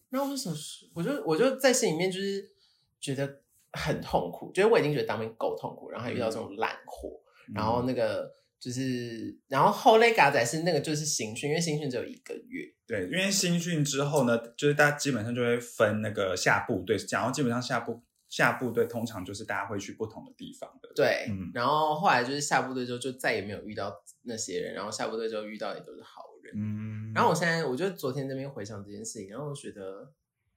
[0.09, 2.51] 然后我就想说，我就我就在心里面就是
[2.99, 3.41] 觉得
[3.73, 8.31] 很痛苦，觉得我已经觉得当兵够痛苦，然后还遇到这种烂货，嗯然后那个
[8.65, 20.89] 就是，然后后类嘎仔是那个就是新训，因为新训只有一个月，对，因为新训之后呢，就是大家基本上就会分那个下部队，然后基本上下部下部队通常就是大家会去不同的地方的。
[20.95, 26.55] 对，嗯然后后来就是下部队之后就再也没有遇到那些人，然后下部队之后遇到也都是好人。
[26.57, 30.11] 嗯，然后我现在，我就昨天这边回想这件事情，然后我觉得，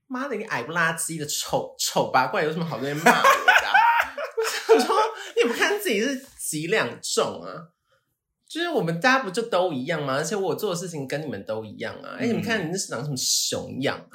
[0.06, 3.72] 妈的，你矮不拉几的丑丑八怪，有什么好在骂我的啊、
[4.72, 4.96] 我想说，
[5.36, 7.68] 你也不看自己是几两重啊？
[8.48, 10.14] 就是我们大家不就都一样吗？
[10.16, 12.16] 而且我做的事情跟你们都一样啊！
[12.18, 14.08] 哎、你们看你那是长什么熊样？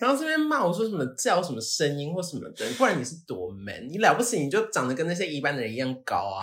[0.00, 6.42] 然后这边骂我说什么叫什么声音或什么的，不然你是多 man，你了不起你就长得跟那些一般的人一样高啊！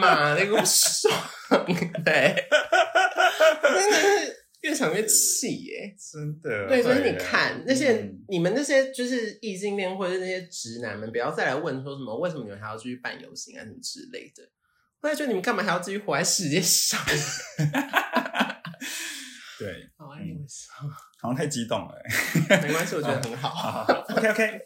[0.00, 1.12] 妈的，给我爽！
[2.04, 2.34] 对，
[3.62, 5.94] 真的是越想越气耶。
[6.12, 14.42] 真的对，所以你看那些嗯你们那些就是异性恋或者是那些直男们，不要再来问说什么为什么你们还要继续办游行啊什么之类的。
[15.02, 17.00] 我也觉得你们干嘛还要继续活在世界上？
[19.58, 21.88] 对，好像太激动了
[22.48, 22.62] 欸。
[22.62, 23.48] 没关系，我觉得很好。
[23.50, 24.60] 好好，OK OK，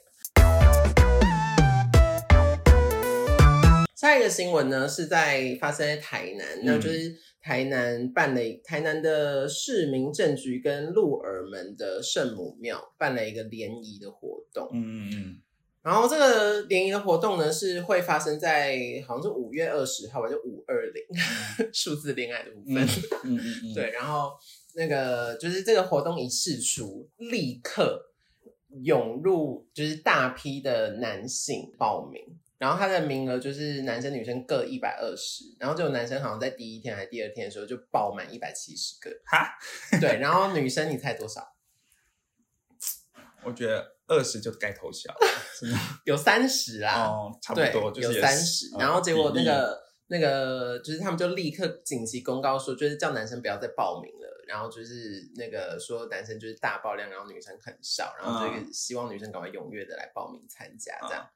[3.96, 14.68] 下一个新闻呢是在发生在台南，那就是台南办了台南的市民政局跟鹿耳门的圣母庙办了一个联谊的活动。
[14.74, 15.40] 嗯嗯
[15.86, 21.04] 然后这个联谊的活动呢，是会发生在好像是五月二十号吧，就五二零
[21.72, 22.84] 数字恋爱的部分。
[23.22, 24.32] 嗯嗯 对，然后
[24.74, 28.10] 那个就是这个活动一释出，立刻
[28.82, 32.20] 涌入就是大批的男性报名，
[32.58, 39.56] 然后他的名额就是男生女生各一百二十，然后就有男生好像在第一天还是第二天的时候就爆满一百七十个，哈，
[40.00, 41.54] 对，然后女生你猜多少？
[43.46, 45.14] 我觉得二十就该投降，
[46.04, 47.04] 有三十啦。
[47.04, 61.28] 哦，差不，多就是有三十，哦然后结果那个那个就是他们就立刻紧急公告说，就是叫男生不要再报名了，然后就是那个说男生就是大爆量，然后女生很少，然后这个希望女生赶快踊跃的来报名参加这样。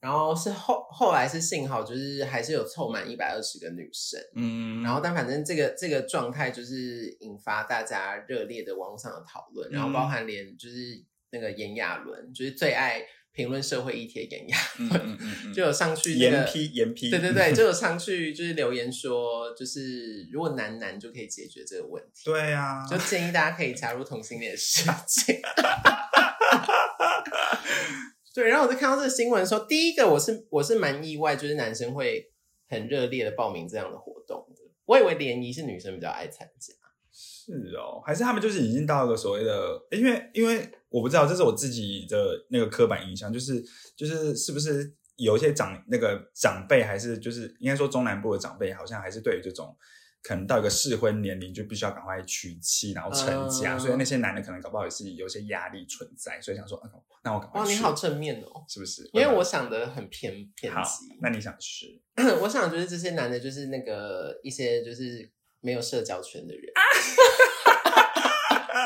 [0.00, 14.88] 然后是后后来是幸好就是还是有凑满一百二十个女生，嗯，然后但反正这个这个状态就是引发大家热烈的网络上的讨论，然后包含连就是那个炎亚纶，就是最爱评论社会议题的炎亚嗯
[15.48, 25.40] 纶， 就有上去那严个批严批，对对对， 就有上去就是留言说，就是如果男男就可以解决这个问题，对啊，就建议大家可以加入同性恋的世界。
[28.34, 32.30] 对，然后我就看到这个新闻说，第一个我是我是蛮意外，就是男生会
[32.68, 34.62] 很热烈的报名这样的活动的。
[34.84, 36.72] 我以为联谊是女生比较爱参加，
[37.12, 43.62] 是哦，还是他们就是已经到了所谓的，因为因为我不知道，这是我自己的那个刻板印象，就是
[43.96, 49.76] 就是是不是有一些长那个长辈，还是就是应该说中南部的长辈，好像还是对于这种
[50.22, 56.90] 可能到一个适婚年龄，就必须要赶快娶妻，然后成家，嗯所以那些男的可能搞不好也是有些压力存在，所以想说，嗯
[57.24, 59.08] 那我赶快哇，你好正面哦，是不是？
[59.12, 62.00] 因为我想的很偏偏好激。，那你想是？
[62.42, 66.62] 我想就是这些男的，就是那个一些就是没有社交圈的人，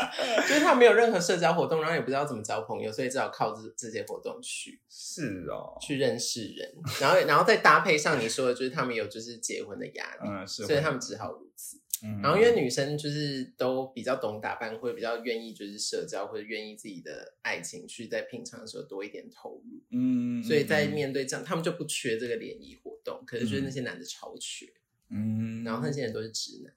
[0.48, 4.80] 就是他没有任何社交活动，然后也不知道怎么交朋友，所以只好靠这这些活动去。
[4.88, 11.78] 是哦，去认识人，然后然后再搭配上你说的，就是他们有就是结婚的压力，嗯，是，所以他们只好如此。
[12.04, 20.92] 嗯，然后因为女生就是都比较懂打扮，会比较愿意就是社交，或者愿意自己的爱情去在平常的时候多一点投入，嗯，所以在嗯。
[20.92, 24.66] 面对这样，他们就不缺这个联谊活动，可是就是那些男的超缺，
[25.10, 26.72] 嗯，然后那些人都是直男，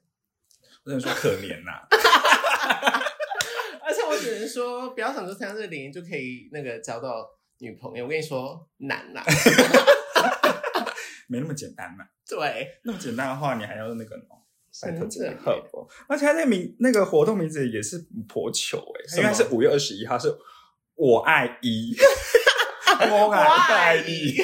[0.84, 1.88] 不能说可怜呐，
[3.86, 7.26] 而且我只能说，不要想说参加这个联谊就可以那个交到
[7.60, 9.24] 女朋友，我跟你说难啦，
[11.30, 12.06] 没那么简单嘛。
[12.28, 14.16] 对，那么简单的话，你还要那个
[16.08, 17.98] 而且他那个名那个活动名字也是
[18.28, 19.24] 颇糗哎、什么？
[19.24, 20.36] 因为是五月二十一号，是
[20.96, 21.96] 我爱一，
[23.10, 24.36] 我爱一。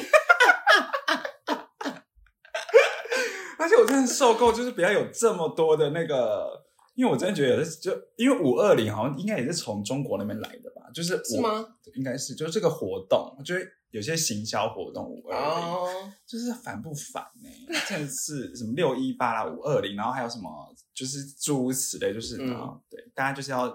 [3.59, 6.63] 而且我真的受够，就是不要有这么多的那个，
[7.01, 11.41] 因为我真的觉得就因为五二零好像应该也是从中国那边来的吧，就是我是？
[11.41, 11.65] 吗？
[11.95, 15.87] 应该是，就是这个活动，我觉得有些行销活动五二零，哦，
[16.27, 17.49] 就是烦不烦呢、
[17.89, 23.73] 真的是什么六一八啦、五二零，然后还有什么就是诸如此类，就是嗯啊、对，大家就是要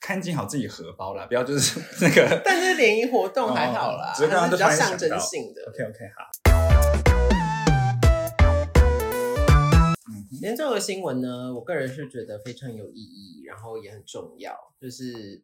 [0.00, 2.42] 看紧好自己荷包啦，不要就是 那个。
[2.44, 5.62] 但是联谊活动还好啦，哦只是比较象征性的。
[5.70, 6.43] OK OK 好。
[10.34, 14.52] 今天这个新闻呢，我个人是觉得非常有意义，然后也很重要。
[14.80, 15.40] 就是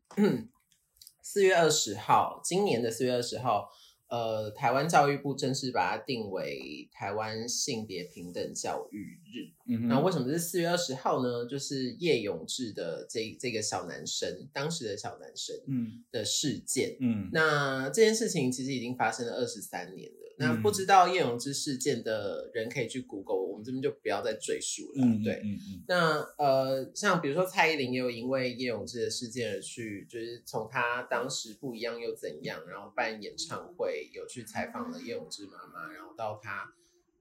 [1.23, 3.71] 四月二十号，今年的四月二十号，
[4.09, 9.53] 呃，台湾教育部正式把它定为台湾性别平等教育日。
[9.69, 11.47] 嗯哼，那为什么是四月二十号呢？
[11.47, 16.97] 就是叶永志的这这个小男生，当时的小男生嗯的事件。
[16.99, 20.17] 嗯那这件事情其实已经发生了二十三年了。
[20.41, 25.05] 那嗯不知道叶永之事件的人可以去 Google，我们这边就不要再赘述了。
[25.05, 25.35] 嗯，对。
[25.45, 36.73] 嗯嗯那呃，像比如说蔡依林也有因为叶永志的事件而去，就是从他当时不一样又怎样，然后办演唱会，有去采访了叶永志妈妈，然后到他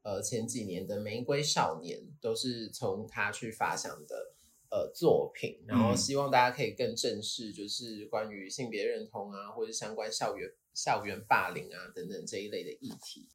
[0.03, 4.31] 呃前几年的《玫瑰少年》都是从他去发想的
[4.71, 10.49] 呃作品，然后嗯希望大家可以更正视，就是关于性别认同啊，或者相关校园
[10.81, 13.27] 校园霸凌啊等等这一类的议题。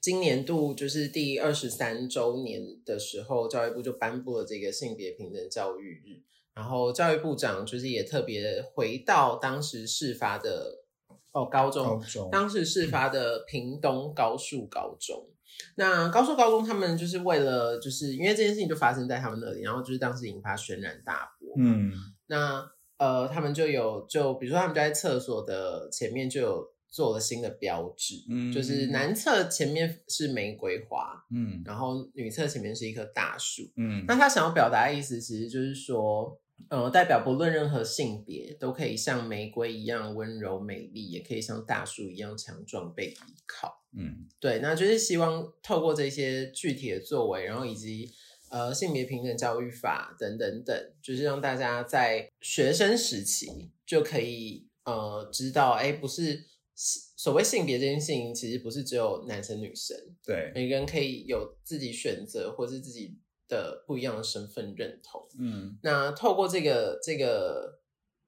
[0.00, 6.22] 今年度就是第二十三周年的时候，教育部就颁布了这个性别平等教育日，
[6.54, 10.84] 然后教育部长就是也特别回到当时事发的
[11.32, 15.28] 哦高中高中当时事发的屏东高速高中。
[15.76, 21.54] 那高速高中他们就是为了，就是因为这件事情就发生在他们那里，然后就是当时引发轩然大波。
[21.58, 21.92] 嗯
[22.26, 28.52] 那呃，他们就有就比如说他们就在厕所的前面就有做了新的标志，嗯。
[28.52, 31.62] 就是男厕前面是玫瑰花，嗯。
[31.64, 33.62] 然后女厕前面是一棵大树。
[33.76, 34.04] 嗯。
[34.06, 43.82] 那他想要表达的意思，其实就是说，呃，代表不论任何性别，都可以像玫瑰一样温柔美丽，也可以像大树一样强壮被依靠。
[43.96, 44.28] 嗯。
[44.38, 48.10] 对，那就是希望透过这些具体的作为，然后以及
[48.50, 56.44] 呃性别平等教育法等等等，就是让大家在学生时期就可以呃知道，哎，不是
[57.16, 63.16] 所谓性别这件事情，其实不是只有男生女生，对每个人可以有自己选择或是自己
[63.48, 65.26] 的不一样的身份认同。
[65.38, 67.78] 嗯那透过这个这个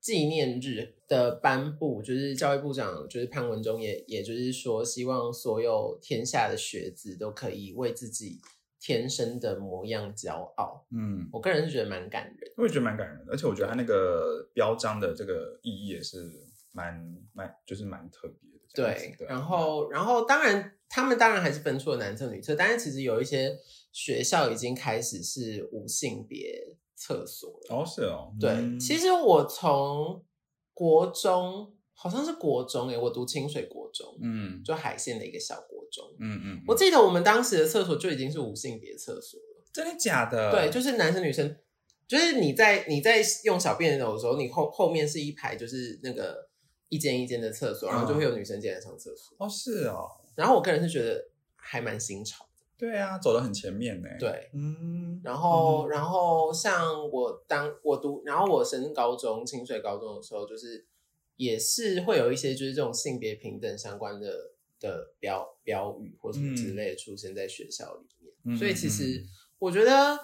[0.00, 8.38] 纪念日的颁布，就是教育部长就是潘文忠也也就是说，希望所有天下的学子都可以为自己
[8.78, 10.86] 天生的模样骄傲。
[10.90, 12.52] 嗯，我个人是觉得蛮感人。
[12.58, 16.30] 我也觉得蛮感人的，而且我觉得他那个标章的这个意义也是
[16.74, 18.66] 蛮蛮就是蛮特别的。
[18.74, 23.56] 对，对，然后然后当然他们当然还是分出了男厕女厕，但是其实有一些
[23.92, 27.76] 学校已经开始是无性别厕所了。
[27.76, 30.24] 哦是哦，对，嗯其实我从
[30.72, 36.04] 国中好像是国中诶，我读清水国中，嗯就海线的一个小国中。
[36.18, 40.50] 嗯嗯，我记得我们当时的厕所就已经是无性别厕所了，真的假的？
[40.50, 41.56] 对，就是男生女生，
[42.08, 46.50] 就是你在你在用小便斗的时候，你后后面是一排就是那个
[46.94, 49.36] 一间一间的厕所，然后就会有女生进来上厕所。
[49.38, 51.26] 哦是哦，然后我个人是觉得
[51.56, 54.50] 还蛮新潮的，对啊，走得很前面呢。，对。
[54.52, 60.86] 嗯，然后，嗯然后像我当我读，然后我升高中清水高中的时候，就是
[61.36, 68.32] 也是会有一些就是这种性别平等相关的的标标语或什么之类的出现在学校里面。
[68.44, 69.24] 嗯所以其实
[69.58, 70.18] 我觉得，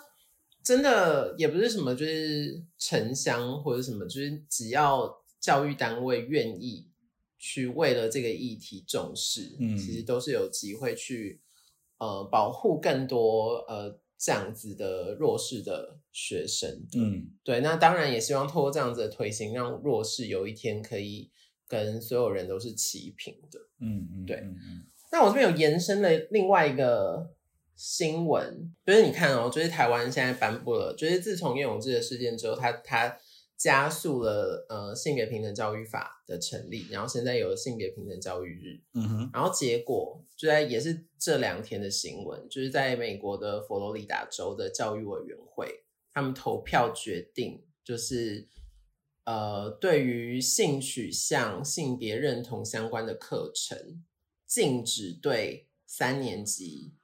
[0.63, 6.87] 真的也不是什么就是城乡或者什么，就是只要教育单位愿意
[7.39, 11.41] 去为了这个议题重视，嗯其实都是有机会去
[11.99, 16.87] 呃保护更多呃这样子的弱势的学生。
[16.95, 21.31] 嗯对，那当然也希望透过这样子的推行，让弱势有一天可以
[21.67, 23.59] 跟所有人都是齐平的。
[23.81, 24.45] 嗯嗯，对
[25.11, 27.35] 那我这边有延伸了另外一个
[27.75, 33.17] 新闻，就是你看哦，就是台湾现在颁布了，就是自从叶永志的事件之后，他他
[33.61, 48.49] 加速了呃性别平等教育法的成立，然后现在有了性别平等教育日，嗯哼，然后结果就在也是这两天的新闻，就是在美国的佛罗里达州的教育委员会，他们投票决定，就是
[49.25, 54.03] 呃，对于性取向、性别认同相关的课程，
[54.47, 56.95] 禁止对三年级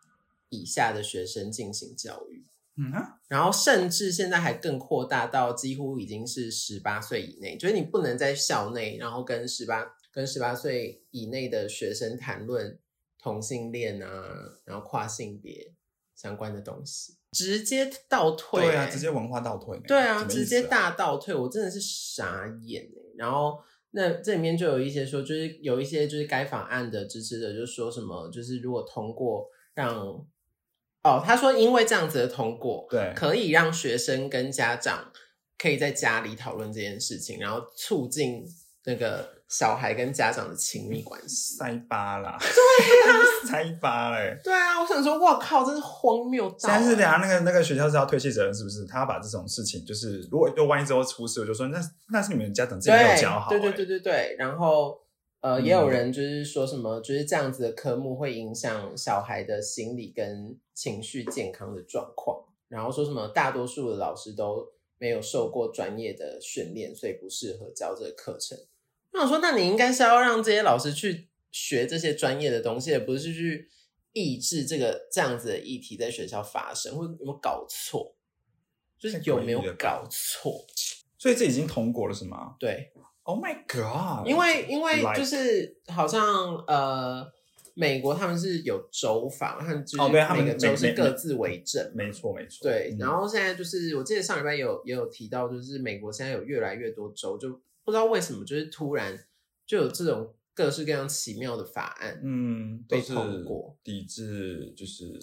[0.49, 2.47] 以下的学生进行教育。
[2.79, 12.79] 嗯啊，然后甚至现在还更扩大到几乎已经是十八岁以内，就是你不能在校内，然后跟十八跟十八岁以内的学生谈论
[13.19, 14.09] 同性恋啊，
[14.65, 15.73] 然后跨性别
[16.15, 23.03] 相关的东西，直接倒退、对啊，欸直接文化倒退呢，对啊，直接大倒退，我真的是傻眼哎。
[23.17, 23.59] 然后
[23.93, 30.27] 那这里面就有一些说，就是有一些就是该法案的支持者就说什么，就是如果通过让
[31.07, 35.13] 哦，他说因为这样子的通过，对可以让学生跟家长
[35.57, 38.45] 可以在家里讨论这件事情，然后促进
[38.85, 41.57] 那个小孩跟家长的亲密关系。
[41.57, 43.15] 塞巴啦，对啊，
[43.47, 44.37] 塞巴嘞。
[44.43, 48.85] 对啊，我想说，哇靠，真是荒谬到、现在是等下那个那个学校是要推卸责任，是不是？
[48.87, 51.81] 他要把这种事情，就是如果又万一之后出事，我就说那
[52.11, 54.99] 那是你们家长自己没有教好、对对欸对对对，然后
[55.47, 64.67] 呃，嗯也有人就是说什么，就是这样子的科目会影响小孩的心理跟情绪健康的状况，然后说什么大多数的老师都
[64.99, 68.59] 没有受过专业的训练，所以不适合教这个课程。
[69.13, 73.71] 那我说，那你应该是要让这些老师去学这些专业的东西，而不是去
[74.15, 78.17] 抑制这个这样子的议题在学校发生，会有没有搞错？
[78.99, 80.67] 就是有没有搞错？
[81.17, 82.93] 所以这已经通过了是吗对，
[83.27, 84.27] ？Oh my god！
[84.27, 86.23] 因为因为就是好像
[86.67, 87.31] 呃，
[87.75, 91.93] 美国他们是有州法，他们就是哦对他们每个州是各自为政。
[91.95, 97.51] 没错没错，对，嗯然后现在就是我记得上礼拜也有也有提到，就是美国现在有越来越多州，就
[97.85, 99.19] 不知道为什么，就是突然
[99.67, 102.21] 就有这种各式各样奇妙的法案。
[102.23, 105.21] 嗯，被通过抵制就是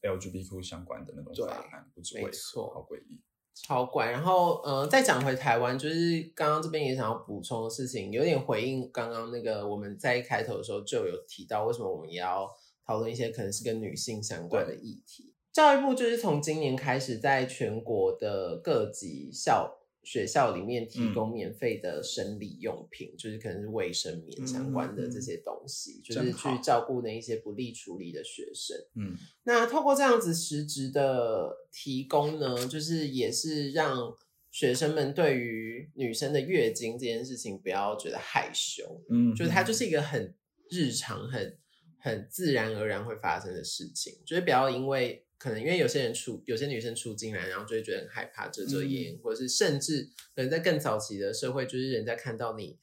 [0.00, 3.20] LGBTQ 相关的那种法案，不知没为何，错好诡异。
[3.54, 12.48] 超怪，然后呃，再讲回台湾，就是刚刚这边也想要补充的事情，有点回应刚刚那个我们在一开头的时候就有提到，为什么我们也要
[12.84, 15.34] 讨论一些可能是跟女性相关的议题。
[15.52, 28.76] 教育部就是从今年开始，在全国的各级校学校里面提供免费的生理用品，就是可能是卫生棉相关的这些东西，就是去照顾那一些不利处理的学生。
[28.96, 29.16] 嗯。
[29.44, 34.16] 那透过这样子实质的提供呢，就是也是让
[34.50, 40.34] 学生们对于女生的月经这件事情不要觉得害羞，嗯，就是它就是一个很
[40.68, 41.58] 日常、很
[41.98, 52.78] 很自然而然会发生的事情，就是不要因为可能因为有些人出有些女生出进来，然后就会觉得很害怕遮遮掩掩，或者是甚至可能在更早期的社会，就是人家看到你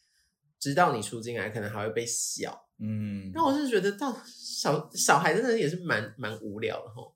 [0.59, 2.67] 知道你出进来，可能还会被笑。
[2.79, 7.15] 嗯，那我是觉得到小小孩真的也是蛮蛮无聊的吼，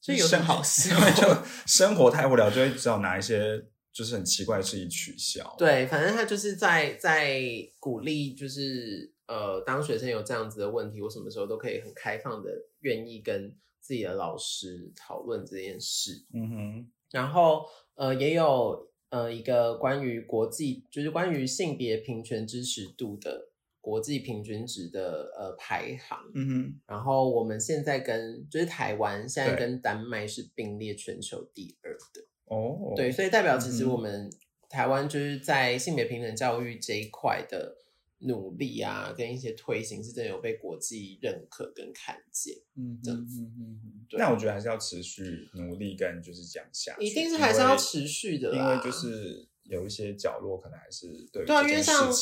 [0.00, 1.36] 所以有时候好笑 就
[1.66, 7.40] 生活太无聊，就会只好拿一些就是很奇怪的事情取笑。，对，反正他就是在在
[7.80, 12.50] 鼓励，就是呃，当学生有这样子的问题，我什么时候都可以很开放的
[12.82, 16.24] 愿意跟自己的老师讨论这件事。
[16.32, 17.66] 嗯哼，然后
[17.96, 23.50] 呃，也有呃一个关于国际，就是关于性别平权支持度的
[23.82, 26.18] 国际平均值的呃排行。
[26.34, 34.32] 嗯哼，然后我们现在跟就是台湾现在跟丹麦是并列全球第二的，哦，对，所以代表其实我们
[34.70, 37.76] 台湾就是在性别平等教育这一块的
[38.24, 52.12] 努力啊，跟一些推行是真的有被国际认可跟看见，嗯这样子嗯嗯那我觉得还是要持续努力跟就是讲下去，一定是还是要持续的因为就是有一些角落可能还是对对啊为像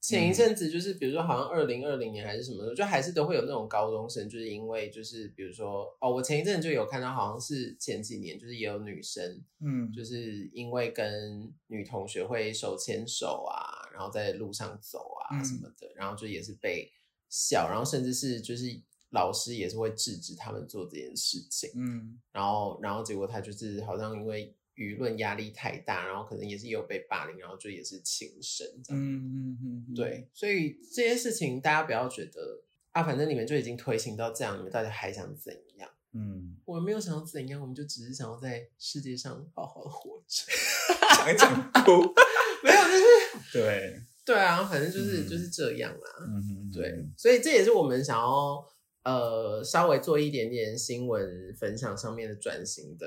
[0.00, 15.44] 前一阵子就是，比如说好像二零二零年还是什么的，就还是都会有那种高中生，就是因为就是比如说哦，我前一阵就有看到，好像是前几年就是也有女生，嗯，就是因为跟女同学会手牵手啊，然后在路上走啊嗯。
[15.44, 16.90] 什么的，然后就也是被
[17.28, 18.66] 笑，然后甚至是就是
[19.10, 21.70] 老师也是会制止他们做这件事情。
[21.74, 22.18] 嗯。
[22.32, 29.02] 然后，然后结果他就是好像因为舆论压力太大，然后可能也是有被霸凌，然后就也是轻生这样。
[29.02, 32.62] 嗯嗯嗯，对，所以这些事情大家不要觉得
[32.92, 35.90] 啊，反正你们就已经推行到这样，你们到底还想怎样？
[36.12, 40.44] 嗯，我们没有想要怎样，我们就只是想要在世界上好好的活着。
[41.18, 42.14] 讲一讲哭，
[42.62, 43.04] 没有，就是
[43.52, 46.10] 对，对啊，反正就是、嗯就是这样啦。
[46.20, 48.64] 嗯哼，对，所以这也是我们想要
[49.02, 53.06] 呃稍微做一点点新闻分享上面的转型的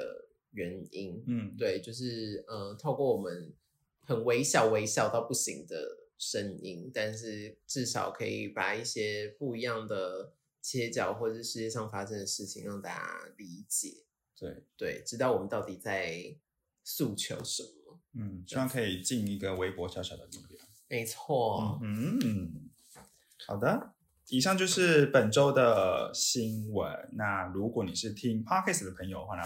[0.52, 1.24] 原因。
[1.28, 3.54] 嗯，对，就是呃，透过我们
[4.06, 5.76] 很微小、微小到不行的
[6.18, 14.06] 声音，但是至少可以把一些不一样的切角，或者是世界上发生的事情，让大家理解，
[14.38, 16.36] 对，对，知道我们到底在
[16.84, 18.00] 诉求什么。
[18.14, 20.68] 嗯，希望可以尽一个微薄小小的力量。
[20.90, 22.70] 没错，嗯，
[23.48, 23.94] 好的。
[24.28, 27.10] 以上就是本周的新闻。
[27.14, 29.44] 那如果你是听 Podcast 的朋友的话呢，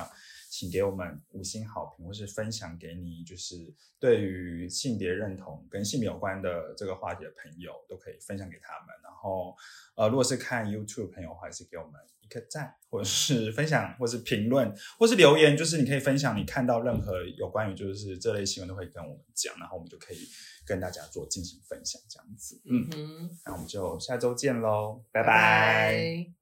[0.57, 8.95] 请给我们五星好评，或是分享给你就是对于性别认同跟性别有关的这个话题的朋友，都可以分享给他们。
[9.03, 9.53] 然后，
[9.97, 20.19] 呃，如果是看 YouTube 的朋友的话，也是给我们一个赞，或者是分享，或是评论，或是留言，就是你可以分享你看到任何有关于就是这类新闻都会跟我们讲，然后我们就可以
[20.65, 22.61] 跟大家做进行分享这样子。
[22.63, 26.34] 嗯，嗯，那我们就下周见喽，拜拜拜拜